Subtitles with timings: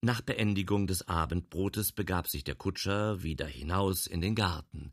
[0.00, 4.92] Nach Beendigung des Abendbrotes begab sich der Kutscher wieder hinaus in den Garten.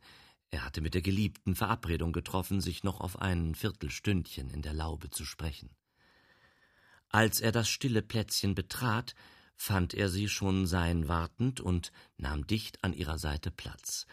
[0.50, 5.12] Er hatte mit der Geliebten Verabredung getroffen, sich noch auf ein Viertelstündchen in der Laube
[5.12, 5.70] zu sprechen.
[7.10, 9.14] Als er das stille Plätzchen betrat,
[9.56, 14.08] fand er sie schon sein wartend und nahm dicht an ihrer Seite Platz.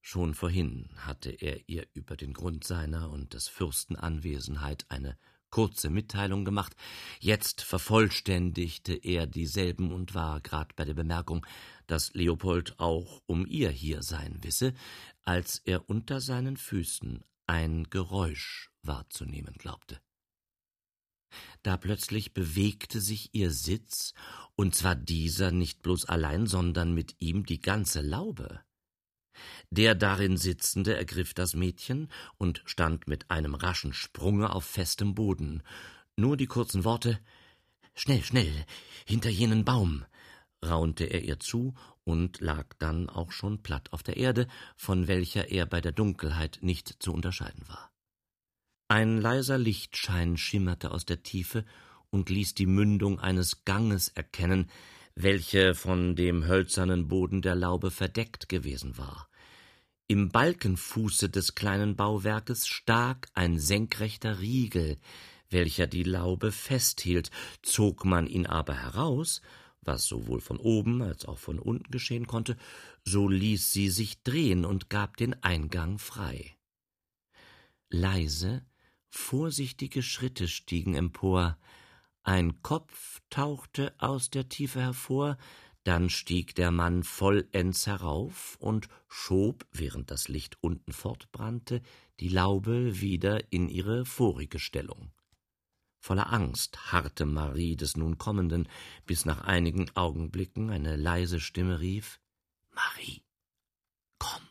[0.00, 5.16] Schon vorhin hatte er ihr über den Grund seiner und des Fürsten Anwesenheit eine
[5.52, 6.74] kurze Mitteilung gemacht,
[7.20, 11.46] jetzt vervollständigte er dieselben und war grad bei der Bemerkung,
[11.86, 14.74] dass Leopold auch um ihr hier sein wisse,
[15.22, 20.00] als er unter seinen Füßen ein Geräusch wahrzunehmen glaubte.
[21.62, 24.14] Da plötzlich bewegte sich ihr Sitz,
[24.56, 28.62] und zwar dieser nicht bloß allein, sondern mit ihm die ganze Laube.
[29.70, 35.62] Der darin Sitzende ergriff das Mädchen und stand mit einem raschen Sprunge auf festem Boden.
[36.16, 37.18] Nur die kurzen Worte
[37.94, 38.64] Schnell, schnell,
[39.06, 40.04] hinter jenen Baum,
[40.64, 41.74] raunte er ihr zu
[42.04, 46.58] und lag dann auch schon platt auf der Erde, von welcher er bei der Dunkelheit
[46.62, 47.92] nicht zu unterscheiden war.
[48.88, 51.64] Ein leiser Lichtschein schimmerte aus der Tiefe
[52.10, 54.70] und ließ die Mündung eines Ganges erkennen,
[55.14, 59.28] welche von dem hölzernen Boden der Laube verdeckt gewesen war.
[60.08, 64.98] Im Balkenfuße des kleinen Bauwerkes stak ein senkrechter Riegel,
[65.48, 67.30] welcher die Laube festhielt,
[67.62, 69.42] zog man ihn aber heraus,
[69.82, 72.56] was sowohl von oben als auch von unten geschehen konnte,
[73.04, 76.56] so ließ sie sich drehen und gab den Eingang frei.
[77.90, 78.64] Leise,
[79.08, 81.58] vorsichtige Schritte stiegen empor,
[82.22, 85.36] ein Kopf tauchte aus der Tiefe hervor,
[85.84, 91.82] dann stieg der Mann vollends herauf und schob, während das Licht unten fortbrannte,
[92.20, 95.10] die Laube wieder in ihre vorige Stellung.
[95.98, 98.68] Voller Angst harrte Marie des nun Kommenden,
[99.06, 102.20] bis nach einigen Augenblicken eine leise Stimme rief
[102.74, 103.24] Marie,
[104.18, 104.42] komm.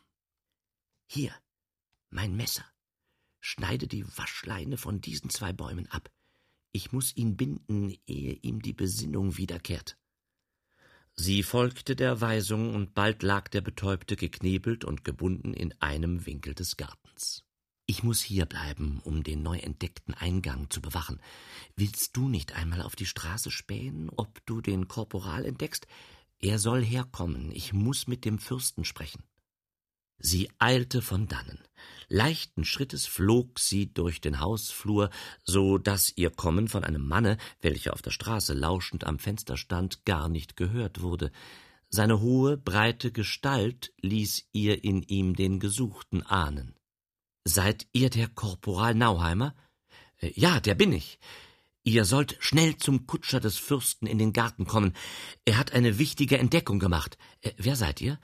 [1.07, 1.33] Hier,
[2.09, 2.65] mein Messer.
[3.39, 6.11] Schneide die Waschleine von diesen zwei Bäumen ab.
[6.71, 9.97] Ich muss ihn binden, ehe ihm die Besinnung wiederkehrt.
[11.15, 16.55] Sie folgte der Weisung, und bald lag der Betäubte geknebelt und gebunden in einem Winkel
[16.55, 17.43] des Gartens.
[17.85, 21.19] Ich muss hier bleiben, um den neu entdeckten Eingang zu bewachen.
[21.75, 25.87] Willst du nicht einmal auf die Straße spähen, ob du den Korporal entdeckst?
[26.39, 29.23] Er soll herkommen, ich muss mit dem Fürsten sprechen.
[30.23, 31.59] Sie eilte von dannen.
[32.07, 35.09] Leichten Schrittes flog sie durch den Hausflur,
[35.43, 40.05] so dass ihr Kommen von einem Manne, welcher auf der Straße lauschend am Fenster stand,
[40.05, 41.31] gar nicht gehört wurde.
[41.89, 46.75] Seine hohe, breite Gestalt ließ ihr in ihm den Gesuchten ahnen.
[47.43, 49.55] Seid ihr der Korporal Nauheimer?
[50.17, 51.17] Äh, ja, der bin ich.
[51.83, 54.93] Ihr sollt schnell zum Kutscher des Fürsten in den Garten kommen.
[55.45, 57.17] Er hat eine wichtige Entdeckung gemacht.
[57.41, 58.19] Äh, wer seid ihr?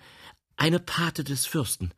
[0.58, 1.94] Eine Pate des Fürsten.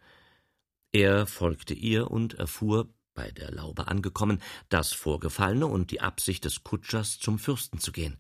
[0.92, 6.64] Er folgte ihr und erfuhr, bei der Laube angekommen, das Vorgefallene und die Absicht des
[6.64, 8.18] Kutschers, zum Fürsten zu gehen.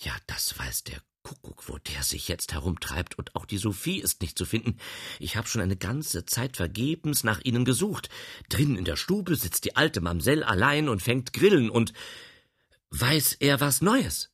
[0.00, 4.22] Ja, das weiß der Kuckuck, wo der sich jetzt herumtreibt, und auch die Sophie ist
[4.22, 4.78] nicht zu finden.
[5.18, 8.08] Ich habe schon eine ganze Zeit vergebens nach ihnen gesucht.
[8.48, 11.92] Drinnen in der Stube sitzt die alte Mamsell allein und fängt Grillen, und
[12.90, 14.32] weiß er was Neues?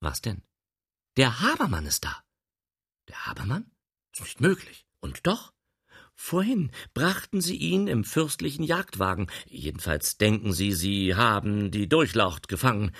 [0.00, 0.42] Was denn?
[1.16, 2.22] Der Habermann ist da.
[3.08, 3.70] Der Habermann?
[4.12, 4.86] Ist nicht möglich.
[5.00, 5.52] Und doch?
[6.14, 9.28] Vorhin brachten Sie ihn im fürstlichen Jagdwagen.
[9.46, 12.90] Jedenfalls denken Sie, Sie haben die Durchlaucht gefangen.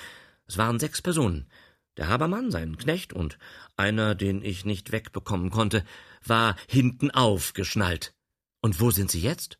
[0.46, 1.48] Es waren sechs Personen.
[1.96, 3.38] Der Habermann, sein Knecht und
[3.76, 5.84] einer, den ich nicht wegbekommen konnte,
[6.24, 8.14] war hinten aufgeschnallt.
[8.60, 9.58] Und wo sind Sie jetzt?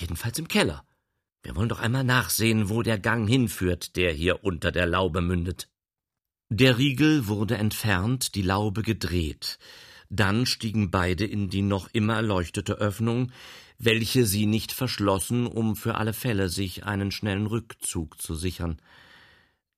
[0.00, 0.86] Jedenfalls im Keller.
[1.42, 5.68] Wir wollen doch einmal nachsehen, wo der Gang hinführt, der hier unter der Laube mündet.
[6.48, 9.58] Der Riegel wurde entfernt, die Laube gedreht.
[10.10, 13.32] Dann stiegen beide in die noch immer erleuchtete Öffnung,
[13.78, 18.80] welche sie nicht verschlossen, um für alle Fälle sich einen schnellen Rückzug zu sichern.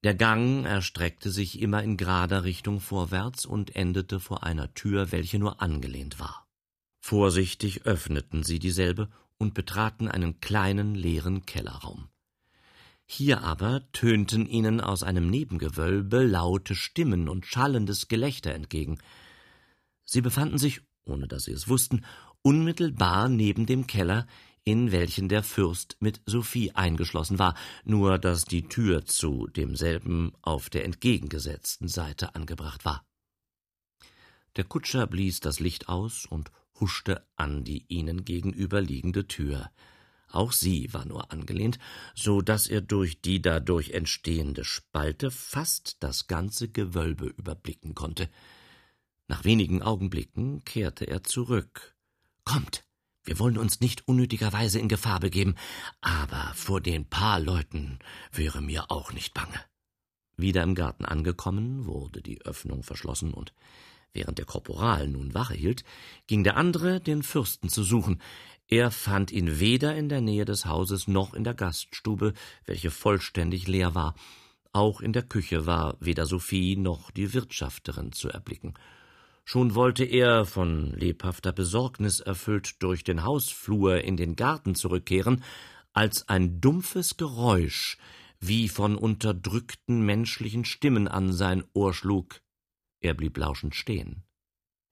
[0.04, 5.38] Der Gang erstreckte sich immer in gerader Richtung vorwärts und endete vor einer Tür, welche
[5.38, 6.46] nur angelehnt war.
[7.00, 9.08] Vorsichtig öffneten sie dieselbe
[9.38, 12.10] und betraten einen kleinen leeren Kellerraum.
[13.10, 18.98] Hier aber tönten ihnen aus einem Nebengewölbe laute Stimmen und schallendes Gelächter entgegen.
[20.04, 22.04] Sie befanden sich, ohne dass sie es wussten,
[22.42, 24.26] unmittelbar neben dem Keller,
[24.62, 30.68] in welchen der Fürst mit Sophie eingeschlossen war, nur dass die Tür zu demselben auf
[30.68, 33.06] der entgegengesetzten Seite angebracht war.
[34.56, 39.70] Der Kutscher blies das Licht aus und huschte an die ihnen gegenüberliegende Tür.
[40.30, 41.78] Auch sie war nur angelehnt,
[42.14, 48.28] so dass er durch die dadurch entstehende Spalte fast das ganze Gewölbe überblicken konnte.
[49.26, 51.94] Nach wenigen Augenblicken kehrte er zurück.
[52.44, 52.84] Kommt,
[53.24, 55.54] wir wollen uns nicht unnötigerweise in Gefahr begeben,
[56.00, 57.98] aber vor den paar Leuten
[58.32, 59.60] wäre mir auch nicht bange.
[60.38, 63.52] Wieder im Garten angekommen, wurde die Öffnung verschlossen und
[64.12, 65.84] während der Korporal nun Wache hielt,
[66.26, 68.22] ging der andere den Fürsten zu suchen.
[68.70, 72.34] Er fand ihn weder in der Nähe des Hauses noch in der Gaststube,
[72.66, 74.14] welche vollständig leer war.
[74.72, 78.74] Auch in der Küche war weder Sophie noch die Wirtschafterin zu erblicken.
[79.46, 85.42] Schon wollte er, von lebhafter Besorgnis erfüllt, durch den Hausflur in den Garten zurückkehren,
[85.94, 87.96] als ein dumpfes Geräusch,
[88.38, 92.42] wie von unterdrückten menschlichen Stimmen an sein Ohr schlug.
[93.00, 94.24] Er blieb lauschend stehen.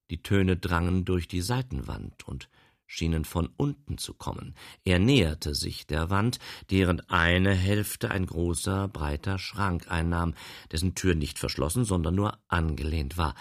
[0.09, 2.49] Die Töne drangen durch die Seitenwand und
[2.87, 4.55] schienen von unten zu kommen.
[4.85, 6.39] Er näherte sich der Wand,
[6.71, 10.35] deren eine Hälfte ein großer, breiter Schrank einnahm,
[10.73, 13.35] dessen Tür nicht verschlossen, sondern nur angelehnt war.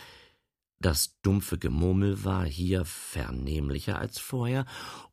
[0.79, 4.65] Das dumpfe Gemurmel war hier vernehmlicher als vorher,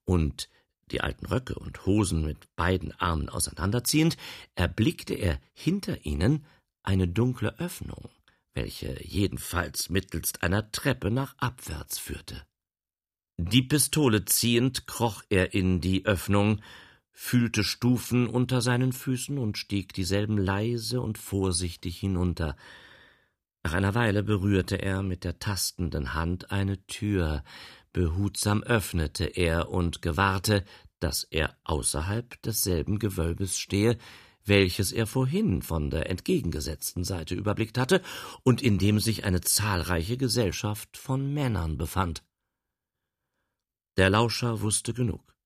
[0.05, 0.49] und
[0.91, 4.17] die alten Röcke und Hosen mit beiden Armen auseinanderziehend,
[4.55, 6.45] erblickte er hinter ihnen
[6.83, 8.11] eine dunkle Öffnung,
[8.55, 12.43] welche jedenfalls mittelst einer Treppe nach abwärts führte.
[13.51, 16.61] Die Pistole ziehend kroch er in die Öffnung,
[17.11, 22.57] fühlte Stufen unter seinen Füßen und stieg dieselben leise und vorsichtig hinunter.
[23.65, 27.43] Nach einer Weile berührte er mit der tastenden Hand eine Tür,
[27.93, 30.65] behutsam öffnete er und gewahrte,
[31.01, 33.99] dass er außerhalb desselben Gewölbes stehe,
[34.45, 38.03] welches er vorhin von der entgegengesetzten Seite überblickt hatte
[38.45, 42.23] und in dem sich eine zahlreiche Gesellschaft von Männern befand.
[43.99, 45.37] Der Lauscher wusste genug.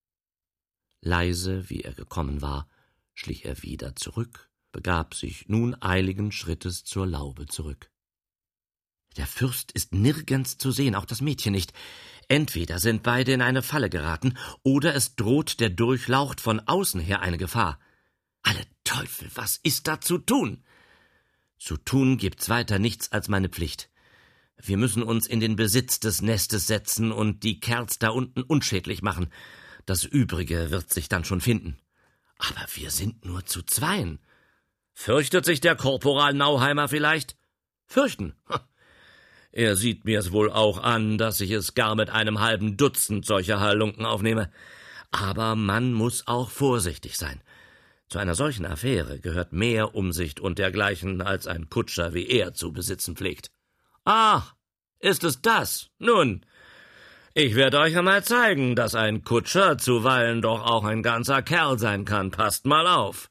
[1.01, 2.69] Leise, wie er gekommen war,
[3.13, 7.91] schlich er wieder zurück, begab sich nun eiligen Schrittes zur Laube zurück.
[9.17, 11.73] Der Fürst ist nirgends zu sehen, auch das Mädchen nicht.
[12.29, 17.21] Entweder sind beide in eine Falle geraten, oder es droht der Durchlaucht von außen her
[17.21, 17.79] eine Gefahr.
[18.43, 20.63] Alle Teufel, was ist da zu tun?
[21.57, 23.89] Zu tun gibt's weiter nichts als meine Pflicht.
[24.61, 29.01] Wir müssen uns in den Besitz des Nestes setzen und die Kerls da unten unschädlich
[29.01, 29.27] machen.
[29.85, 31.77] Das Übrige wird sich dann schon finden.
[32.39, 34.19] Aber wir sind nur zu zweien.
[34.93, 37.37] Fürchtet sich der Korporal Nauheimer vielleicht?
[37.85, 38.33] Fürchten?
[39.51, 43.59] Er sieht mir's wohl auch an, dass ich es gar mit einem halben Dutzend solcher
[43.59, 44.51] Halunken aufnehme.
[45.11, 47.41] Aber man muss auch vorsichtig sein.
[48.09, 52.71] Zu einer solchen Affäre gehört mehr Umsicht und dergleichen, als ein Kutscher wie er zu
[52.71, 53.51] besitzen pflegt.
[54.09, 54.55] Ach,
[55.01, 55.89] ist es das?
[55.99, 56.45] Nun,
[57.33, 62.05] ich werde euch einmal zeigen, dass ein Kutscher zuweilen doch auch ein ganzer Kerl sein
[62.05, 62.31] kann.
[62.31, 63.29] Passt mal auf.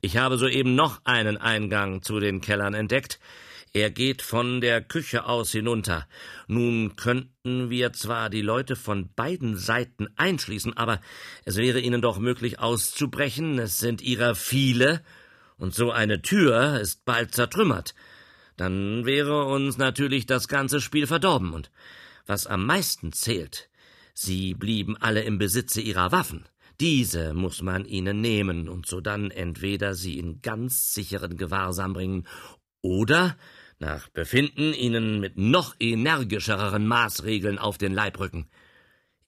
[0.00, 3.20] Ich habe soeben noch einen Eingang zu den Kellern entdeckt.
[3.74, 6.08] Er geht von der Küche aus hinunter.
[6.46, 11.02] Nun könnten wir zwar die Leute von beiden Seiten einschließen, aber
[11.44, 13.58] es wäre ihnen doch möglich auszubrechen.
[13.58, 15.02] Es sind ihrer viele,
[15.58, 17.94] und so eine Tür ist bald zertrümmert
[18.60, 21.70] dann wäre uns natürlich das ganze Spiel verdorben, und
[22.26, 23.70] was am meisten zählt,
[24.12, 26.44] sie blieben alle im Besitze ihrer Waffen.
[26.78, 32.26] Diese muss man ihnen nehmen und sodann entweder sie in ganz sicheren Gewahrsam bringen
[32.82, 33.38] oder
[33.78, 38.50] nach Befinden ihnen mit noch energischeren Maßregeln auf den Leib rücken.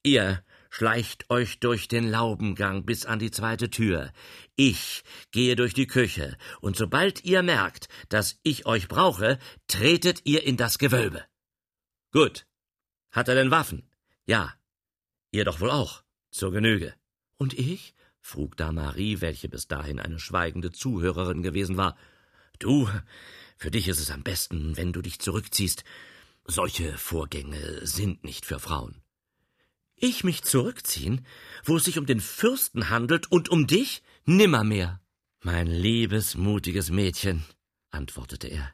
[0.03, 0.43] Ihr
[0.73, 4.11] schleicht euch durch den Laubengang bis an die zweite Tür.
[4.55, 9.37] Ich gehe durch die Küche, und sobald ihr merkt, dass ich euch brauche,
[9.67, 11.23] tretet ihr in das Gewölbe.
[12.11, 12.47] Gut.
[13.11, 13.87] Hat er denn Waffen?
[14.25, 14.55] Ja.
[15.31, 16.03] Ihr doch wohl auch.
[16.31, 16.95] Zur Genüge.
[17.37, 17.93] Und ich?
[18.19, 21.95] frug da Marie, welche bis dahin eine schweigende Zuhörerin gewesen war.
[22.57, 22.89] Du,
[23.57, 25.83] für dich ist es am besten, wenn du dich zurückziehst.
[26.45, 29.02] Solche Vorgänge sind nicht für Frauen.
[30.05, 31.25] Ich mich zurückziehen,
[31.63, 34.03] wo es sich um den Fürsten handelt und um dich?
[34.25, 34.99] Nimmermehr.
[35.39, 37.45] Mein liebes, mutiges Mädchen,
[37.89, 38.69] antwortete er,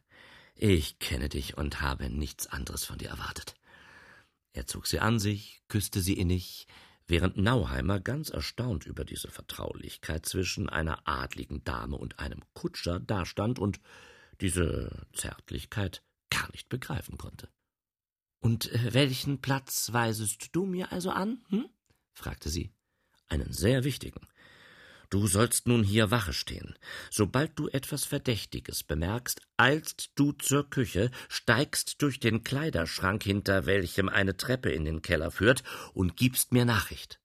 [0.55, 3.53] ich kenne dich und habe nichts anderes von dir erwartet.
[4.53, 6.65] Er zog sie an sich, küsste sie innig,
[7.05, 13.59] während Nauheimer ganz erstaunt über diese Vertraulichkeit zwischen einer adligen Dame und einem Kutscher dastand
[13.59, 13.79] und
[14.41, 17.49] diese Zärtlichkeit gar nicht begreifen konnte.
[18.39, 21.43] Und äh, welchen Platz weisest du mir also an?
[21.49, 21.69] Hm?
[22.13, 22.71] fragte sie.
[23.27, 24.21] Einen sehr wichtigen.
[25.09, 26.77] Du sollst nun hier Wache stehen.
[27.09, 34.07] Sobald du etwas Verdächtiges bemerkst, eilst du zur Küche, steigst durch den Kleiderschrank, hinter welchem
[34.07, 37.18] eine Treppe in den Keller führt, und gibst mir Nachricht.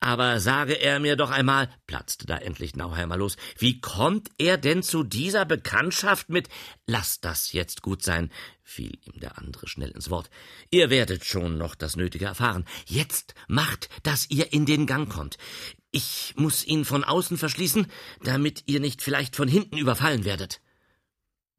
[0.00, 4.82] Aber sage er mir doch einmal, platzte da endlich Nauheimer los, wie kommt er denn
[4.82, 6.48] zu dieser Bekanntschaft mit
[6.86, 8.30] Lass das jetzt gut sein,
[8.62, 10.28] fiel ihm der andere schnell ins Wort.
[10.70, 12.66] Ihr werdet schon noch das Nötige erfahren.
[12.86, 15.38] Jetzt macht, dass ihr in den Gang kommt.
[15.90, 17.86] Ich muss ihn von außen verschließen,
[18.22, 20.60] damit ihr nicht vielleicht von hinten überfallen werdet.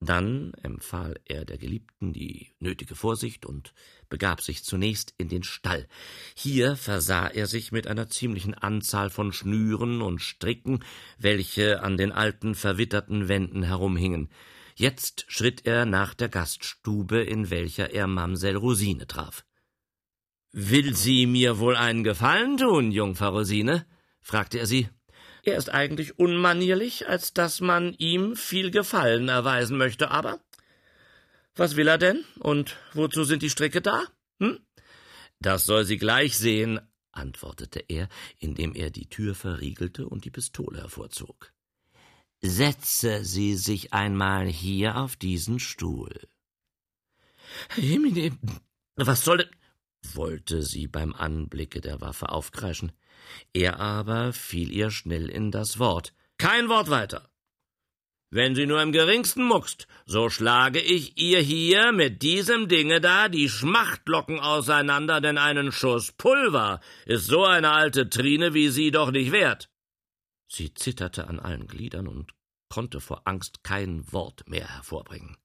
[0.01, 3.73] Dann empfahl er der Geliebten die nötige Vorsicht und
[4.09, 5.87] begab sich zunächst in den Stall.
[6.35, 10.83] Hier versah er sich mit einer ziemlichen Anzahl von Schnüren und Stricken,
[11.17, 14.29] welche an den alten verwitterten Wänden herumhingen.
[14.75, 19.45] Jetzt schritt er nach der Gaststube, in welcher er Mamsell Rosine traf.
[20.51, 23.85] Will sie mir wohl einen Gefallen tun, Jungfer Rosine?
[24.21, 24.89] fragte er sie.
[25.43, 30.39] Er ist eigentlich unmanierlich, als dass man ihm viel Gefallen erweisen möchte, aber
[31.55, 32.23] was will er denn?
[32.39, 34.03] Und wozu sind die Stricke da?
[34.39, 34.59] Hm?
[35.39, 36.79] Das soll sie gleich sehen,
[37.11, 38.09] antwortete er,
[38.39, 41.51] indem er die Tür verriegelte und die Pistole hervorzog.
[42.41, 46.13] Setze Sie sich einmal hier auf diesen Stuhl.
[47.75, 48.37] Jemine,
[48.95, 49.49] was soll denn?
[50.13, 52.91] wollte sie beim Anblicke der Waffe aufkreischen.
[53.53, 56.13] Er aber fiel ihr schnell in das Wort.
[56.37, 57.29] Kein Wort weiter.
[58.35, 63.29] Wenn sie nur im geringsten muckst, so schlage ich ihr hier mit diesem Dinge da
[63.29, 69.11] die Schmachtlocken auseinander, denn einen Schuss Pulver ist so eine alte Trine wie sie doch
[69.11, 69.69] nicht wert.
[70.49, 72.33] Sie zitterte an allen Gliedern und
[72.67, 75.37] konnte vor Angst kein Wort mehr hervorbringen.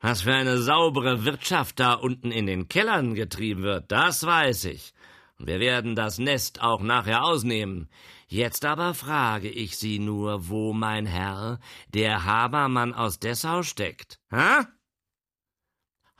[0.00, 4.92] Was für eine saubere Wirtschaft da unten in den Kellern getrieben wird, das weiß ich.
[5.38, 7.88] Wir werden das Nest auch nachher ausnehmen.
[8.26, 14.18] Jetzt aber frage ich Sie nur, wo mein Herr, der Habermann aus Dessau, steckt.
[14.30, 14.66] Ha?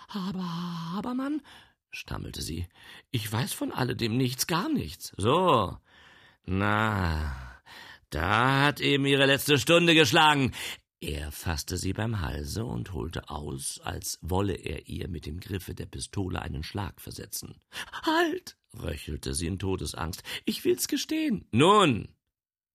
[0.09, 1.43] Aber Habermann?
[1.91, 2.69] stammelte sie.
[3.11, 5.13] Ich weiß von alledem nichts, gar nichts.
[5.17, 5.77] So.
[6.45, 7.57] Na,
[8.11, 10.53] da hat eben Ihre letzte Stunde geschlagen.
[11.01, 15.75] Er fasste sie beim Halse und holte aus, als wolle er ihr mit dem Griffe
[15.75, 17.61] der Pistole einen Schlag versetzen.
[18.03, 18.57] Halt!
[18.83, 20.23] Röchelte sie in Todesangst.
[20.45, 21.47] Ich will's gestehen.
[21.51, 22.09] Nun,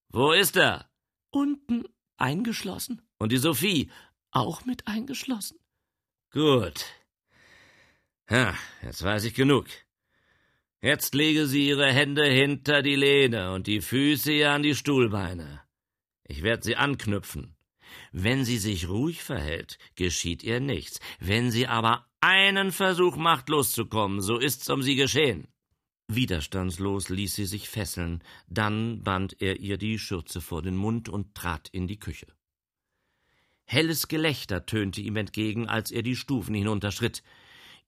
[0.10, 0.90] wo ist er?
[1.30, 1.86] Unten
[2.18, 3.02] eingeschlossen.
[3.18, 3.90] Und die Sophie
[4.32, 5.60] auch mit eingeschlossen.
[6.32, 6.86] Gut.
[8.30, 9.68] Ja, jetzt weiß ich genug.
[10.82, 15.62] Jetzt lege sie ihre Hände hinter die Lehne und die Füße ihr an die Stuhlbeine.
[16.24, 17.56] Ich werde sie anknüpfen.
[18.12, 21.00] Wenn sie sich ruhig verhält, geschieht ihr nichts.
[21.20, 25.48] Wenn sie aber einen Versuch macht, loszukommen, so ist's um sie geschehen.
[26.16, 31.36] Widerstandslos ließ sie sich fesseln, dann band er ihr die Schürze vor den Mund und
[31.36, 32.28] trat in die Küche.
[33.66, 37.24] Helles Gelächter tönte ihm entgegen, als er die Stufen hinunterschritt.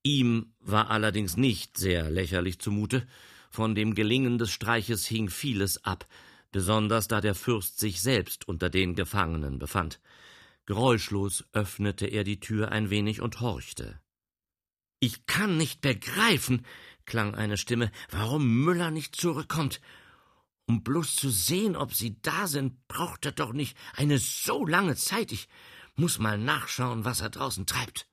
[0.02, 3.06] Ihm war allerdings nicht sehr lächerlich zumute,
[3.50, 6.08] von dem Gelingen des Streiches hing vieles ab,
[6.52, 10.00] besonders da der Fürst sich selbst unter den Gefangenen befand.
[10.66, 14.00] Geräuschlos öffnete er die Tür ein wenig und horchte.
[15.00, 16.66] Ich kann nicht begreifen,
[17.06, 19.82] klang eine Stimme, warum Müller nicht zurückkommt.
[20.66, 24.96] Um bloß zu sehen, ob Sie da sind, braucht er doch nicht eine so lange
[24.96, 25.32] Zeit.
[25.32, 25.50] Ich
[25.96, 28.08] muss mal nachschauen, was er draußen treibt.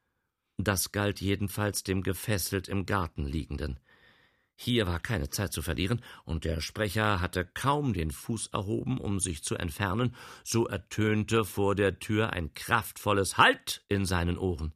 [0.56, 3.80] Das galt jedenfalls dem gefesselt im Garten liegenden.
[4.56, 9.18] Hier war keine Zeit zu verlieren, und der Sprecher hatte kaum den Fuß erhoben, um
[9.18, 14.74] sich zu entfernen, so ertönte vor der Tür ein kraftvolles Halt in seinen Ohren.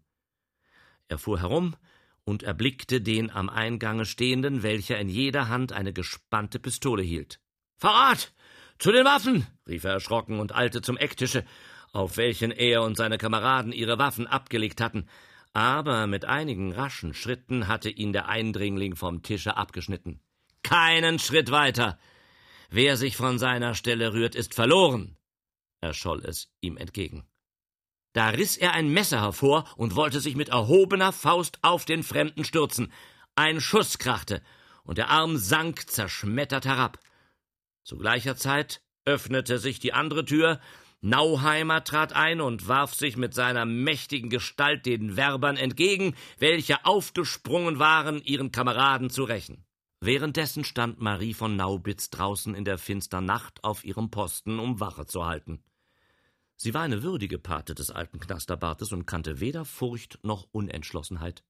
[1.08, 1.76] Er fuhr herum
[2.24, 7.40] und erblickte den am Eingange stehenden, welcher in jeder Hand eine gespannte Pistole hielt.
[7.78, 8.32] Verrat!
[8.78, 9.46] Zu den Waffen!
[9.68, 11.44] rief er erschrocken und eilte zum Ecktische,
[11.92, 15.06] auf welchen er und seine Kameraden ihre Waffen abgelegt hatten
[15.54, 20.20] aber mit einigen raschen Schritten hatte ihn der Eindringling vom Tische abgeschnitten.
[20.64, 21.98] Keinen Schritt weiter.
[22.70, 25.16] Wer sich von seiner Stelle rührt, ist verloren,
[25.80, 27.24] erscholl es ihm entgegen.
[28.14, 32.44] Da riß er ein Messer hervor und wollte sich mit erhobener Faust auf den Fremden
[32.44, 32.92] stürzen.
[33.34, 34.40] Ein Schuss krachte,
[34.84, 37.00] und der Arm sank zerschmettert herab.
[37.82, 40.60] Zu gleicher Zeit öffnete sich die andere Tür,
[41.00, 47.78] Nauheimer trat ein und warf sich mit seiner mächtigen Gestalt den Werbern entgegen, welche aufgesprungen
[47.78, 49.66] waren, ihren Kameraden zu rächen.
[50.00, 55.04] Währenddessen stand Marie von Naubitz draußen in der finstern Nacht auf ihrem Posten, um Wache
[55.04, 55.62] zu halten.
[56.56, 61.44] Sie war eine würdige Pate des alten Knasterbartes und kannte weder Furcht noch Unentschlossenheit.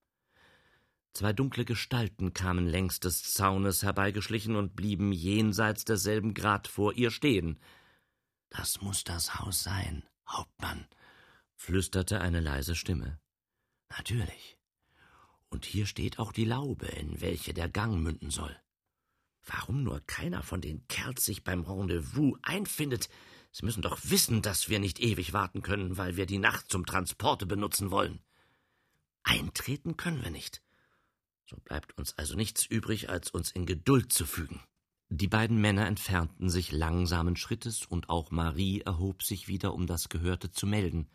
[1.12, 7.12] Zwei dunkle Gestalten kamen längs des Zaunes herbeigeschlichen und blieben jenseits desselben grad vor ihr
[7.12, 7.60] stehen.
[8.50, 10.86] Das muss das Haus sein, Hauptmann,
[11.54, 13.20] flüsterte eine leise Stimme.
[13.90, 14.58] Natürlich.
[15.50, 18.56] Und hier steht auch die Laube, in welche der Gang münden soll.
[19.46, 23.08] Warum nur keiner von den Kerls sich beim Rendezvous einfindet?
[23.56, 26.84] Sie müssen doch wissen, dass wir nicht ewig warten können, weil wir die Nacht zum
[26.86, 28.18] Transporte benutzen wollen.
[29.22, 30.60] Eintreten können wir nicht.
[31.46, 34.60] So bleibt uns also nichts übrig, als uns in Geduld zu fügen.
[35.08, 40.08] Die beiden Männer entfernten sich langsamen Schrittes, und auch Marie erhob sich wieder, um das
[40.08, 41.08] Gehörte zu melden.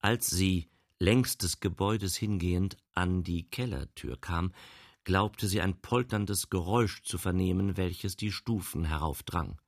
[0.00, 0.68] Als sie,
[0.98, 4.52] längs des Gebäudes hingehend, an die Kellertür kam,
[5.04, 9.60] glaubte sie ein polterndes Geräusch zu vernehmen, welches die Stufen heraufdrang.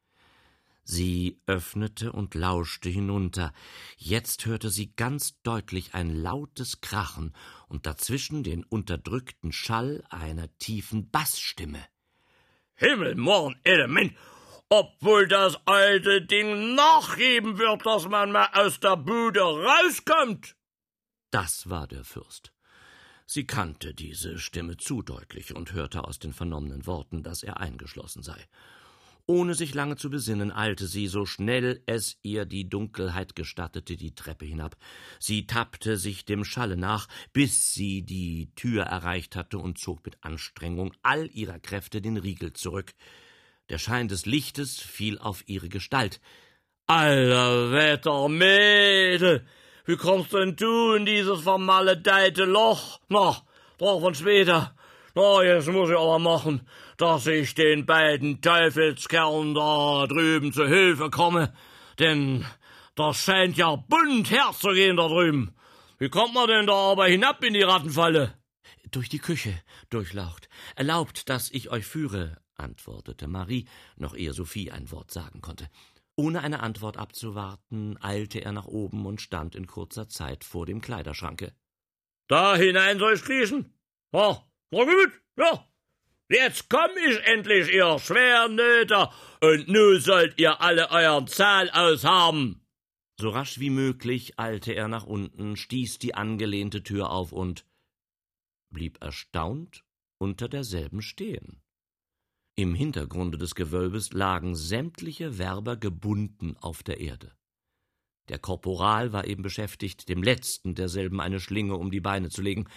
[0.82, 3.52] Sie öffnete und lauschte hinunter.
[3.96, 7.34] Jetzt hörte sie ganz deutlich ein lautes Krachen
[7.68, 11.84] und dazwischen den unterdrückten Schall einer tiefen Bassstimme.
[12.74, 14.14] Himmelmorn, Element!
[14.72, 20.56] Obwohl das alte Ding nachgeben wird, dass man mal aus der Bude rauskommt!
[21.30, 22.52] Das war der Fürst.
[23.26, 28.22] Sie kannte diese Stimme zu deutlich und hörte aus den vernommenen Worten, dass er eingeschlossen
[28.24, 28.48] sei.
[29.30, 34.12] Ohne sich lange zu besinnen, eilte sie, so schnell es ihr die Dunkelheit gestattete, die
[34.12, 34.74] Treppe hinab.
[35.20, 40.16] Sie tappte sich dem Schalle nach, bis sie die Tür erreicht hatte und zog mit
[40.22, 42.92] Anstrengung all ihrer Kräfte den Riegel zurück.
[43.68, 46.20] Der Schein des Lichtes fiel auf ihre Gestalt.
[46.88, 49.46] Alter Wettermädel!
[49.84, 52.98] Wie kommst denn du in dieses vermaledeite Loch?
[53.08, 53.40] Na,
[53.78, 54.74] und später.
[55.14, 56.60] Na, jetzt muss ich aber machen
[57.00, 61.54] dass ich den beiden Teufelskerlen da drüben zu Hilfe komme,
[61.98, 62.44] denn
[62.94, 65.54] das scheint ja bunt herzugehen da drüben.
[65.98, 68.34] Wie kommt man denn da aber hinab in die Rattenfalle?
[68.90, 70.50] Durch die Küche, durchlaucht.
[70.76, 75.70] Erlaubt, dass ich euch führe, antwortete Marie, noch ehe Sophie ein Wort sagen konnte.
[76.16, 80.82] Ohne eine Antwort abzuwarten, eilte er nach oben und stand in kurzer Zeit vor dem
[80.82, 81.54] Kleiderschranke.
[82.28, 83.72] Da hinein soll ich kriechen?
[84.12, 85.66] Ja, na gut, ja,
[86.30, 92.64] Jetzt komm ich endlich, ihr Schwernöter, und nu sollt ihr alle euren Zahl aushaben.
[93.20, 97.66] So rasch wie möglich eilte er nach unten, stieß die angelehnte Tür auf und
[98.70, 99.84] blieb erstaunt
[100.18, 101.62] unter derselben stehen.
[102.54, 107.32] Im Hintergrunde des Gewölbes lagen sämtliche Werber gebunden auf der Erde.
[108.28, 112.68] Der Korporal war eben beschäftigt, dem letzten derselben eine Schlinge um die Beine zu legen,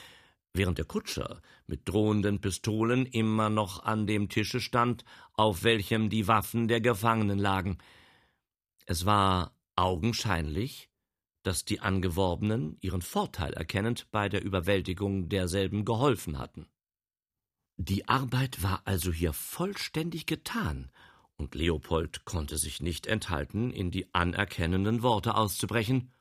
[0.53, 6.27] während der Kutscher mit drohenden Pistolen immer noch an dem Tische stand, auf welchem die
[6.27, 7.79] Waffen der Gefangenen lagen.
[8.85, 10.89] Es war augenscheinlich,
[11.41, 16.67] dass die Angeworbenen, ihren Vorteil erkennend, bei der Überwältigung derselben geholfen hatten.
[17.77, 20.91] Die Arbeit war also hier vollständig getan,
[21.35, 26.11] und Leopold konnte sich nicht enthalten, in die anerkennenden Worte auszubrechen.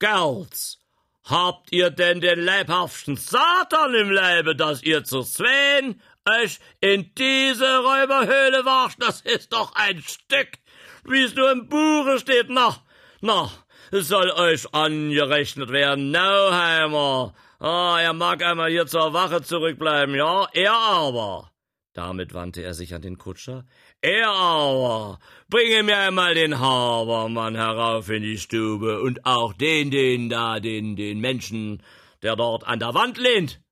[0.00, 0.81] Gerls,
[1.24, 7.78] Habt ihr denn den leibhaften Satan im Leibe, dass ihr zu Sven euch in diese
[7.78, 9.00] Räuberhöhle warscht?
[9.00, 10.58] Das ist doch ein Stück,
[11.04, 12.46] wie es nur im Buche steht.
[12.48, 12.76] Na,
[13.20, 13.50] na,
[13.92, 17.34] soll euch angerechnet werden, Nauheimer.
[17.60, 21.52] Ah, er mag einmal hier zur Wache zurückbleiben, ja, er aber.
[21.92, 23.64] Damit wandte er sich an den Kutscher.
[24.04, 30.28] Er aber, bringe mir einmal den Habermann herauf in die Stube und auch den, den
[30.28, 31.80] da, den, den Menschen,
[32.20, 33.62] der dort an der Wand lehnt.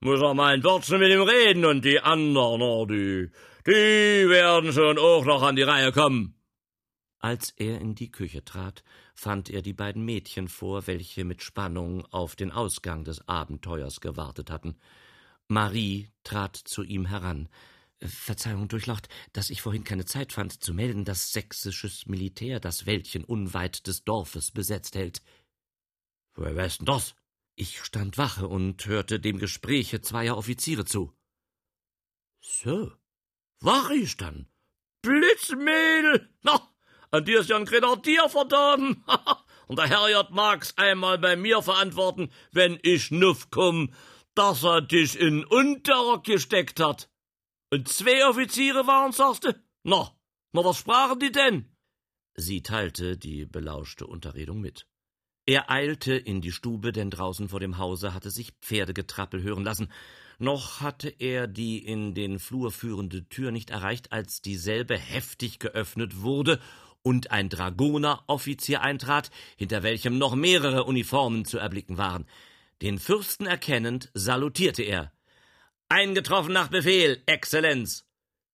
[0.00, 3.30] Muss er mal ein Wörtchen mit ihm reden und die anderen, oh, die,
[3.66, 6.34] die werden schon auch noch an die Reihe kommen.
[7.18, 12.04] Als er in die Küche trat, fand er die beiden Mädchen vor, welche mit Spannung
[12.10, 14.76] auf den Ausgang des Abenteuers gewartet hatten.
[15.48, 17.48] Marie trat zu ihm heran.
[18.02, 23.24] Verzeihung, Durchlaucht, dass ich vorhin keine Zeit fand, zu melden, dass sächsisches Militär das Wäldchen
[23.24, 25.22] unweit des Dorfes besetzt hält.
[26.34, 27.14] Woher weißt denn das?
[27.56, 31.12] Ich stand Wache und hörte dem Gespräche zweier Offiziere zu.
[32.40, 32.92] So,
[33.60, 34.48] wach ich dann?
[35.02, 36.30] Blitzmädel!
[36.42, 36.68] Na,
[37.10, 39.04] an dir ist ja ein Grenadier verdorben!
[39.66, 43.92] und der Herrjot mag's einmal bei mir verantworten, wenn ich nuff komm,
[44.34, 47.10] dass er dich in Unterrock gesteckt hat.
[47.70, 49.44] Und zwei Offiziere waren, sagst?
[49.84, 50.12] Na,
[50.52, 51.66] na, was sprachen die denn?
[52.34, 54.86] Sie teilte die belauschte Unterredung mit.
[55.46, 59.90] Er eilte in die Stube, denn draußen vor dem Hause hatte sich Pferdegetrappel hören lassen.
[60.38, 66.22] Noch hatte er die in den Flur führende Tür nicht erreicht, als dieselbe heftig geöffnet
[66.22, 66.60] wurde
[67.02, 72.26] und ein Dragoneroffizier eintrat, hinter welchem noch mehrere Uniformen zu erblicken waren.
[72.82, 75.12] Den Fürsten erkennend, salutierte er.
[75.92, 78.06] Eingetroffen nach Befehl, Exzellenz.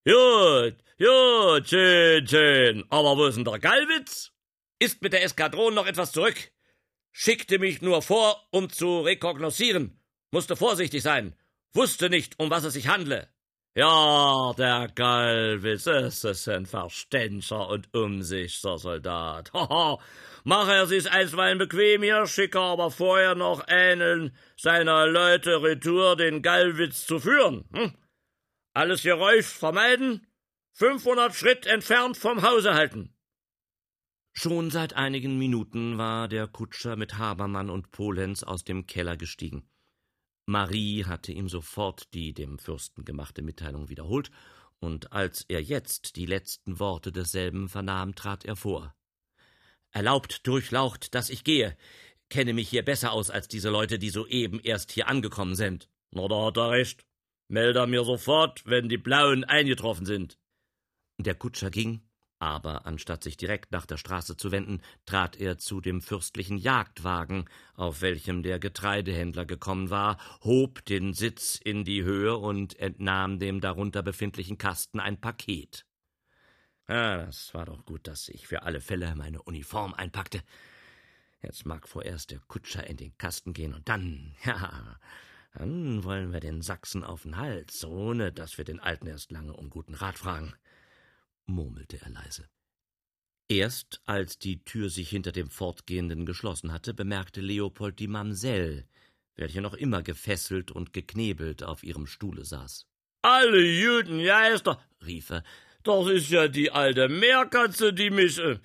[0.06, 2.84] Gut, gut, schön, schön.
[2.88, 4.32] Aber wo ist denn der Gallwitz?
[4.78, 6.50] Ist mit der Eskadron noch etwas zurück?
[7.12, 10.00] Schickte mich nur vor, um zu rekognoszieren.
[10.30, 11.36] Musste vorsichtig sein.
[11.74, 13.28] Wusste nicht, um was es sich handle.
[13.78, 19.52] Ja, der Galvis ist ein verständiger und umsichtiger Soldat.
[19.52, 19.98] Haha,
[20.44, 26.40] mach er sich einstweilen bequem hier, schicke aber vorher noch einen seiner Leute retour, den
[26.40, 27.68] Gallwitz zu führen.
[27.74, 27.92] Hm?
[28.72, 30.26] Alles Geräusch vermeiden,
[30.72, 33.14] 500 Schritt entfernt vom Hause halten.
[34.32, 39.68] Schon seit einigen Minuten war der Kutscher mit Habermann und Polenz aus dem Keller gestiegen.
[40.46, 44.30] Marie hatte ihm sofort die dem Fürsten gemachte Mitteilung wiederholt,
[44.78, 48.94] und als er jetzt die letzten Worte desselben vernahm, trat er vor.
[49.90, 51.76] Erlaubt, Durchlaucht, dass ich gehe.
[52.28, 55.88] Kenne mich hier besser aus als diese Leute, die soeben erst hier angekommen sind.
[56.10, 57.06] Na, da hat er recht.
[57.48, 60.38] Melde mir sofort, wenn die Blauen eingetroffen sind.
[61.18, 62.05] Der Kutscher ging,
[62.38, 67.48] aber anstatt sich direkt nach der Straße zu wenden, trat er zu dem fürstlichen Jagdwagen,
[67.74, 73.60] auf welchem der Getreidehändler gekommen war, hob den Sitz in die Höhe und entnahm dem
[73.60, 75.86] darunter befindlichen Kasten ein Paket.
[76.86, 80.42] Ah, das war doch gut, dass ich für alle Fälle meine Uniform einpackte.
[81.42, 84.98] Jetzt mag vorerst der Kutscher in den Kasten gehen und dann, ja,
[85.54, 89.54] dann wollen wir den Sachsen auf den Hals, ohne dass wir den Alten erst lange
[89.54, 90.54] um guten Rat fragen
[91.46, 92.48] murmelte er leise.
[93.48, 98.86] Erst als die Tür sich hinter dem Fortgehenden geschlossen hatte, bemerkte Leopold die Mamsell,
[99.36, 102.86] welche noch immer gefesselt und geknebelt auf ihrem Stuhle saß.
[103.22, 105.44] Alle Jüdengeister, rief er,
[105.84, 108.38] das ist ja die alte Meerkatze, die mich.
[108.38, 108.58] Äh,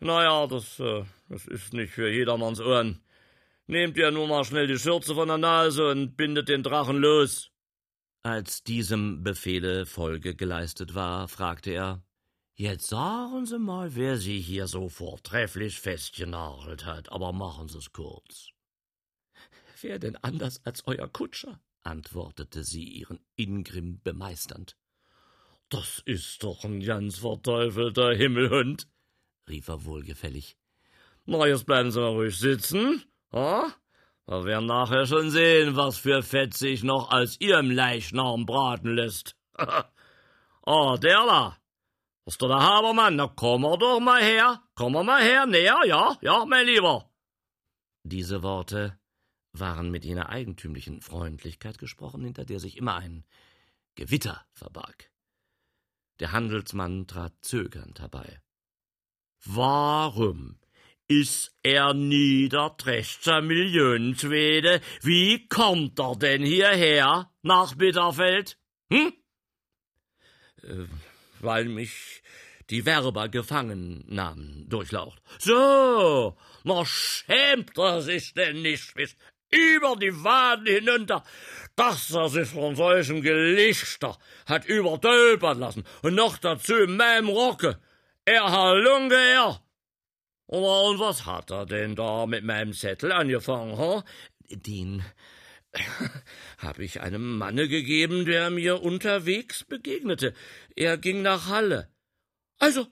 [0.00, 3.00] naja, das, äh, das ist nicht für jedermanns Ohren.
[3.68, 7.50] Nehmt ihr nur mal schnell die Schürze von der Nase und bindet den Drachen los.
[8.22, 12.02] Als diesem Befehle Folge geleistet war, fragte er
[12.56, 17.92] Jetzt sagen Sie mal, wer Sie hier so vortrefflich festgenagelt hat, aber machen Sie es
[17.92, 18.50] kurz.
[19.80, 21.60] Wer denn anders als euer Kutscher?
[21.82, 24.76] antwortete sie ihren Ingrimm bemeisternd.
[25.68, 28.88] Das ist doch ein ganz verteufelter Himmelhund,
[29.48, 30.56] rief er wohlgefällig.
[31.26, 33.74] Na, jetzt bleiben Sie mal ruhig sitzen, ha?
[34.26, 39.36] Wir werden nachher schon sehen, was für Fett sich noch aus Ihrem Leichnam braten lässt.
[40.62, 41.56] oh, der da,
[42.26, 45.80] ist doch der Habermann, na komm er doch mal her, komm er mal her, näher,
[45.86, 47.10] ja, ja, mein Lieber.
[48.02, 48.98] Diese Worte
[49.52, 53.24] waren mit jener eigentümlichen Freundlichkeit gesprochen, hinter der sich immer ein
[53.94, 55.10] Gewitter verbarg.
[56.20, 58.40] Der Handelsmann trat zögernd herbei.
[59.44, 60.58] Warum
[61.06, 64.80] ist er niederträchtiger Millionenschwede?
[65.02, 68.58] Wie kommt er denn hierher nach Bitterfeld?
[68.90, 69.12] Hm?
[70.62, 70.86] Äh,
[71.44, 72.22] weil mich
[72.70, 75.20] die Werber gefangen nahmen, durchlaucht.
[75.38, 79.16] So, na schämt er sich denn nicht bis
[79.50, 81.22] über die Waden hinunter,
[81.76, 87.78] dass er sich von solchem Gelichter hat übertölpern lassen und noch dazu in meinem Rocke.
[88.24, 89.60] Er Halunge, er.
[90.46, 94.04] Und was hat er denn da mit meinem Zettel angefangen, ha?
[94.50, 95.04] Den
[96.58, 100.34] habe ich einem Manne gegeben, der mir unterwegs begegnete.
[100.76, 101.88] Er ging nach Halle.
[102.58, 102.86] Also,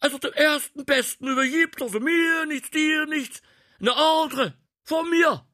[0.00, 3.42] also den ersten Besten übergibt er mir, nichts dir, nichts.
[3.80, 5.44] Ne andere, von mir.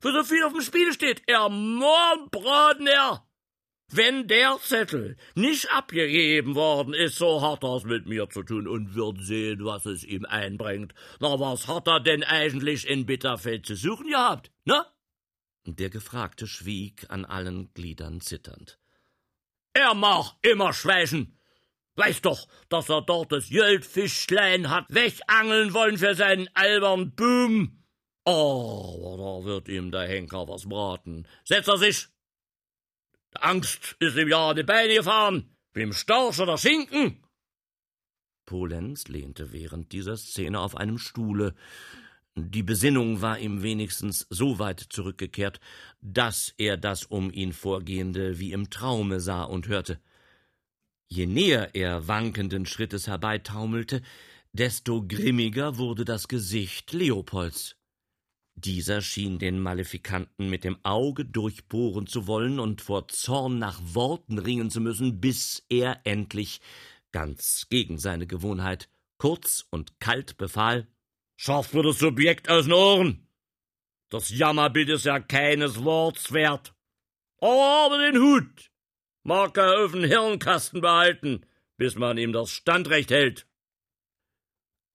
[0.00, 3.26] Für so viel auf dem Spiel steht, er Mornbraten, er.
[3.88, 8.96] Wenn der Zettel nicht abgegeben worden ist, so hat er's mit mir zu tun und
[8.96, 10.92] wird sehen, was es ihm einbringt.
[11.20, 14.84] Na, was hat er denn eigentlich in Bitterfeld zu suchen gehabt, ne?
[15.68, 18.78] Der Gefragte schwieg an allen Gliedern zitternd.
[19.72, 21.38] Er mag immer schweigen.
[21.96, 27.82] Weiß doch, dass er dort das Jöldfischlein hat wegangeln wollen für seinen albern Boom.
[28.24, 31.26] Oh, da wird ihm der Henker was braten.
[31.44, 32.08] Setzt er sich.
[33.34, 37.22] Angst ist ihm ja an die Beine gefahren, wie im Storch oder Schinken.
[38.44, 41.54] Polenz lehnte während dieser Szene auf einem Stuhle,
[42.38, 45.58] die Besinnung war ihm wenigstens so weit zurückgekehrt,
[46.02, 49.98] dass er das um ihn Vorgehende wie im Traume sah und hörte.
[51.08, 54.02] Je näher er wankenden Schrittes herbeitaumelte,
[54.52, 57.76] desto grimmiger wurde das Gesicht Leopolds.
[58.54, 64.38] Dieser schien den Malefikanten mit dem Auge durchbohren zu wollen und vor Zorn nach Worten
[64.38, 66.60] ringen zu müssen, bis er endlich,
[67.12, 70.86] ganz gegen seine Gewohnheit, kurz und kalt befahl
[71.36, 73.28] Schafft mir das Subjekt aus den Ohren.
[74.08, 76.74] Das Jammerbild ist ja keines Worts wert.
[77.40, 78.70] Aber den Hut
[79.22, 81.44] mag er auf den Hirnkasten behalten,
[81.76, 83.46] bis man ihm das Standrecht hält.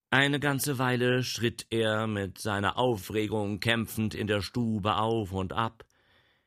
[0.10, 5.86] Eine ganze Weile schritt er mit seiner Aufregung kämpfend in der Stube auf und ab.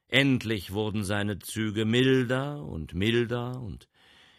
[0.09, 3.89] Endlich wurden seine Züge milder und milder, und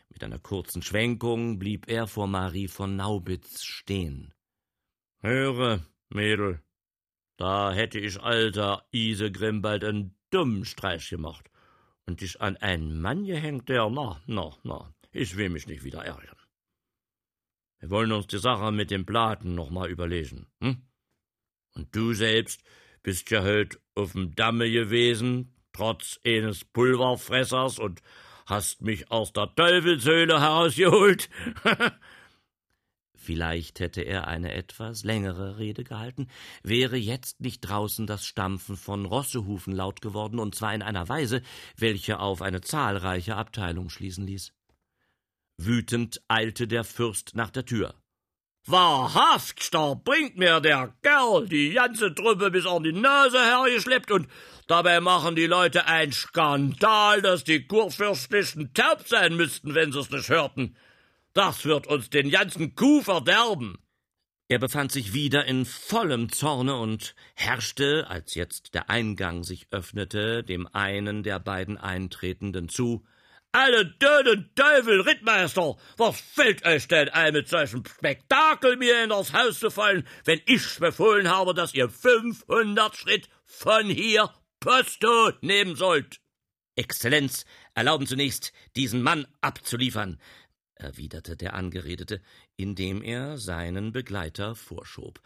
[0.09, 4.34] mit einer kurzen Schwenkung blieb er vor Marie von Naubitz stehen.
[5.25, 6.61] Höre, Mädel,
[7.37, 11.49] da hätte ich alter Isegrim bald einen dummen Streich gemacht
[12.05, 16.05] und dich an einen Mann gehängt, der, na, na, na, ich will mich nicht wieder
[16.05, 16.37] ärgern.
[17.79, 20.83] Wir wollen uns die Sache mit dem Platen noch mal überlesen, hm?
[21.73, 22.63] Und du selbst
[23.01, 28.03] bist ja heut auf'm Damme gewesen, trotz eines Pulverfressers und
[28.45, 31.31] hast mich aus der Teufelshöhle herausgeholt.
[33.25, 36.27] Vielleicht hätte er eine etwas längere Rede gehalten,
[36.61, 41.41] wäre jetzt nicht draußen das Stampfen von Rossehufen laut geworden, und zwar in einer Weise,
[41.75, 44.53] welche auf eine zahlreiche Abteilung schließen ließ.
[45.57, 47.95] Wütend eilte der Fürst nach der Tür.
[48.67, 54.27] Wahrhaft, da bringt mir der Kerl die ganze Truppe bis an die Nase hergeschleppt und
[54.67, 60.29] dabei machen die Leute ein Skandal, dass die Kurfürstlichen taub sein müssten, wenn sie's nicht
[60.29, 60.75] hörten.
[61.35, 63.77] Das wird uns den ganzen Kuh verderben.
[64.47, 70.45] Er befand sich wieder in vollem Zorne und herrschte, als jetzt der Eingang sich öffnete,
[70.45, 73.05] dem einen der beiden Eintretenden zu,
[73.51, 79.33] alle döden Teufel, Rittmeister, was fällt euch denn ein, mit solchem Spektakel mir in das
[79.33, 84.29] Haus zu fallen, wenn ich befohlen habe, dass ihr fünfhundert Schritt von hier
[84.61, 86.21] Posto nehmen sollt?
[86.77, 90.19] Exzellenz, erlauben zunächst, diesen Mann abzuliefern,
[90.75, 92.21] erwiderte der Angeredete,
[92.55, 95.21] indem er seinen Begleiter vorschob.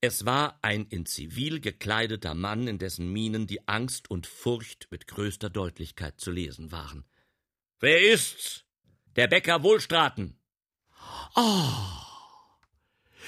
[0.00, 5.06] Es war ein in Zivil gekleideter Mann, in dessen Mienen die Angst und Furcht mit
[5.06, 7.04] größter Deutlichkeit zu lesen waren.
[7.80, 8.64] Wer ist's?
[9.16, 10.38] Der Bäcker Wohlstraten.
[11.34, 12.00] Ah,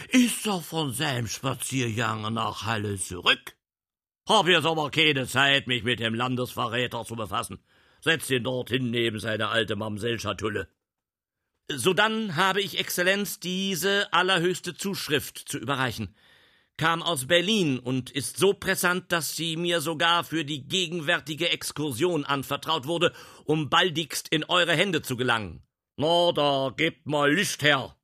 [0.09, 3.57] ist er von seinem Spaziergang nach Halle zurück?
[4.27, 7.63] Hab jetzt aber keine Zeit, mich mit dem Landesverräter zu befassen.
[8.01, 10.69] Setz ihn dorthin neben seine alte Mamsellschatulle.
[11.79, 16.15] Sodann habe ich, Exzellenz, diese allerhöchste Zuschrift zu überreichen
[16.77, 22.25] kam aus Berlin und ist so pressant, dass sie mir sogar für die gegenwärtige Exkursion
[22.25, 23.13] anvertraut wurde,
[23.45, 25.63] um baldigst in eure Hände zu gelangen.
[25.97, 27.97] Na, da gebt mal Licht her.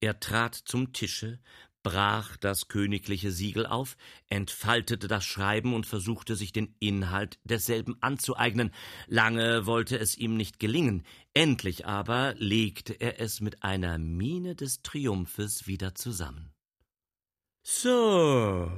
[0.00, 1.40] Er trat zum Tische,
[1.84, 3.96] brach das königliche Siegel auf,
[4.28, 8.72] entfaltete das Schreiben und versuchte sich den Inhalt desselben anzueignen.
[9.06, 14.82] Lange wollte es ihm nicht gelingen, endlich aber legte er es mit einer Miene des
[14.82, 16.52] Triumphes wieder zusammen.
[17.62, 18.72] So,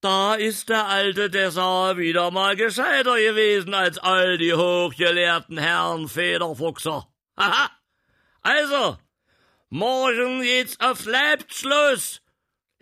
[0.00, 7.06] da ist der alte Dessert wieder mal gescheiter gewesen als all die hochgelehrten Herren Federfuchser.
[7.36, 7.70] Haha!
[8.40, 8.98] Also,
[9.68, 12.21] morgen geht's auf los.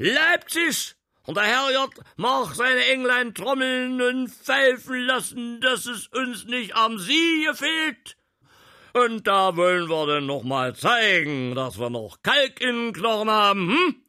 [0.02, 0.94] Leipzig!
[1.26, 6.98] Und der Herrgott mag seine Englein trommeln und pfeifen lassen, dass es uns nicht am
[6.98, 8.16] Siege fehlt.
[8.94, 13.68] Und da wollen wir denn noch mal zeigen, dass wir noch Kalk in Knochen haben,
[13.68, 14.02] hm?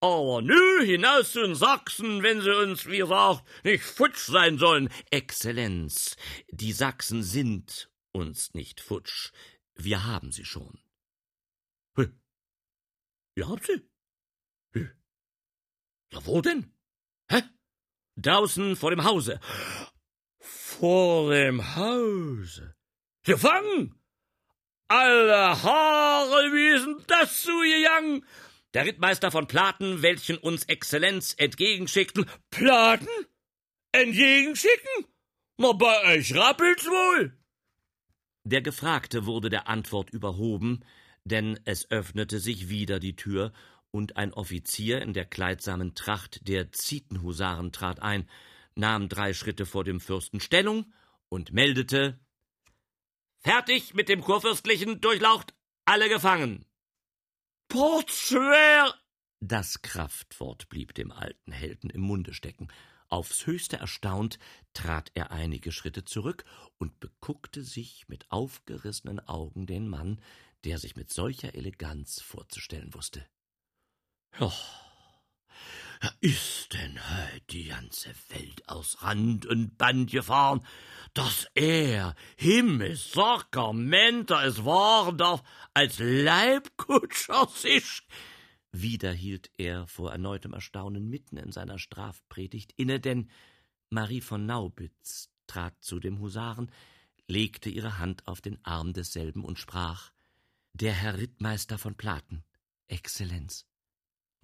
[0.00, 4.88] Aber nü, hinaus zu den Sachsen, wenn sie uns, wie gesagt, nicht futsch sein sollen.
[5.10, 6.16] Exzellenz,
[6.50, 9.32] die Sachsen sind uns nicht futsch.
[9.74, 10.78] Wir haben sie schon.
[13.34, 13.82] Ihr habt sie?
[16.12, 16.72] Ja, wo denn?
[17.30, 17.42] Hä?
[18.16, 19.40] Draußen vor dem Hause.
[20.40, 22.74] Vor dem Hause?
[23.24, 23.94] Gefangen?
[24.88, 28.24] Alle Haare, wie ist denn das zugegangen?
[28.74, 32.26] der Rittmeister von Platen, welchen uns Exzellenz entgegenschickten.
[32.50, 33.08] Platen?
[33.92, 35.06] Entgegenschicken?
[35.56, 37.36] Na, bei euch rappelt's wohl.
[38.44, 40.84] Der Gefragte wurde der Antwort überhoben,
[41.24, 43.52] denn es öffnete sich wieder die Tür,
[43.90, 48.28] und ein Offizier in der kleidsamen Tracht der Zietenhusaren trat ein,
[48.74, 50.92] nahm drei Schritte vor dem Fürsten Stellung
[51.28, 52.18] und meldete
[53.40, 56.64] Fertig mit dem Kurfürstlichen Durchlaucht, alle gefangen.
[57.68, 58.94] Portschwer!
[59.40, 62.68] Das Kraftwort blieb dem alten Helden im Munde stecken.
[63.08, 64.38] Aufs höchste erstaunt
[64.74, 66.44] trat er einige Schritte zurück
[66.78, 70.20] und beguckte sich mit aufgerissenen Augen den Mann,
[70.64, 73.24] der sich mit solcher Eleganz vorzustellen wusste.
[74.40, 74.52] Ja,
[76.20, 80.64] ist denn heut die ganze Welt aus Rand und Band gefahren,
[81.12, 85.42] dass er, Himmelssakramente, es wahren darf,
[85.74, 88.02] als Leibkutscher sich.
[88.70, 93.28] Wieder hielt er vor erneutem Erstaunen mitten in seiner Strafpredigt inne, denn
[93.90, 96.70] Marie von Naubitz trat zu dem Husaren,
[97.26, 100.12] legte ihre Hand auf den Arm desselben und sprach
[100.74, 102.44] Der Herr Rittmeister von Platen,
[102.86, 103.66] Exzellenz.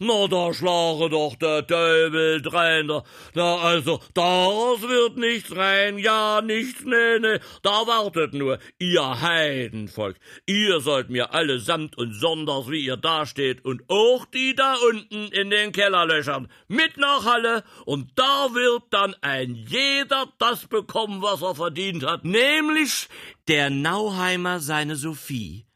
[0.01, 6.43] Na, da schlage doch der Teufel drein, da, da, also, daraus wird nichts rein, ja,
[6.43, 12.85] nichts, nee, nee, da wartet nur, ihr Heidenvolk, ihr sollt mir allesamt und sonders, wie
[12.85, 18.49] ihr dasteht, und auch die da unten in den Kellerlöchern, mit nach Halle, und da
[18.53, 23.09] wird dann ein jeder das bekommen, was er verdient hat, nämlich
[23.47, 25.67] der Nauheimer seine Sophie,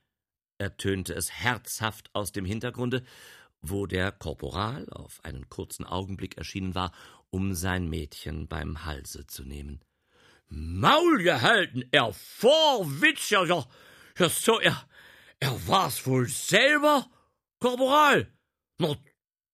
[0.58, 3.04] ertönte es herzhaft aus dem Hintergrunde,
[3.60, 6.92] wo der Korporal auf einen kurzen Augenblick erschienen war,
[7.30, 9.80] um sein Mädchen beim Halse zu nehmen.
[10.48, 13.66] Maul gehalten, er Vorwitz, ja, ja,
[14.18, 14.88] ja, so, er,
[15.40, 17.06] er war's wohl selber,
[17.60, 18.32] Korporal.
[18.78, 18.96] Na,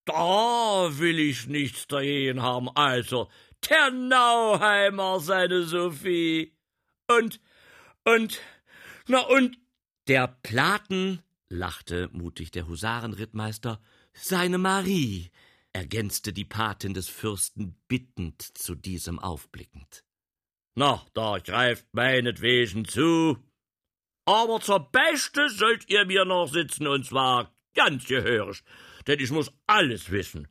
[0.04, 3.28] da will ich nichts dagegen haben, also,
[3.68, 6.56] der Nauheimer, seine Sophie.
[7.08, 7.40] Und,
[8.04, 8.40] und,
[9.06, 9.58] na und,
[10.06, 13.80] der Platen, lachte mutig der Husarenrittmeister,
[14.14, 15.30] seine Marie,
[15.72, 20.04] ergänzte die Patin des Fürsten bittend zu diesem aufblickend.
[20.76, 23.38] Na, da greift meinetwegen zu.
[24.24, 28.62] Aber zur Beste sollt ihr mir noch sitzen, und zwar ganz gehörig,
[29.06, 30.48] denn ich muss alles wissen.